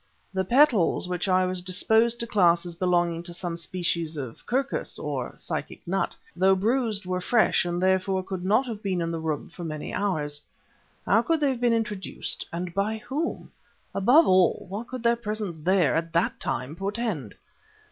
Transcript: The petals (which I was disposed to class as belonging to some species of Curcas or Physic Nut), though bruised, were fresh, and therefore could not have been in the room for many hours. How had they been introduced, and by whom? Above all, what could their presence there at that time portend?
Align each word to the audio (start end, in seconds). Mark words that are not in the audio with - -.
The 0.33 0.43
petals 0.43 1.07
(which 1.07 1.27
I 1.29 1.45
was 1.45 1.61
disposed 1.61 2.19
to 2.21 2.25
class 2.25 2.65
as 2.65 2.73
belonging 2.73 3.21
to 3.21 3.35
some 3.35 3.55
species 3.55 4.17
of 4.17 4.43
Curcas 4.47 4.97
or 4.97 5.29
Physic 5.33 5.81
Nut), 5.87 6.15
though 6.35 6.55
bruised, 6.55 7.05
were 7.05 7.21
fresh, 7.21 7.65
and 7.65 7.79
therefore 7.79 8.23
could 8.23 8.43
not 8.43 8.65
have 8.65 8.81
been 8.81 8.99
in 8.99 9.11
the 9.11 9.19
room 9.19 9.47
for 9.49 9.63
many 9.63 9.93
hours. 9.93 10.41
How 11.05 11.21
had 11.21 11.39
they 11.39 11.55
been 11.55 11.71
introduced, 11.73 12.47
and 12.51 12.73
by 12.73 12.97
whom? 12.97 13.51
Above 13.93 14.25
all, 14.27 14.65
what 14.69 14.87
could 14.87 15.03
their 15.03 15.15
presence 15.15 15.59
there 15.61 15.93
at 15.95 16.13
that 16.13 16.39
time 16.39 16.75
portend? 16.75 17.35